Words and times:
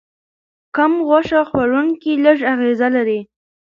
کم 0.75 0.93
غوښه 1.07 1.41
خوړونکي 1.49 2.11
لږ 2.25 2.37
اغېز 2.53 2.81
لري. 2.95 3.19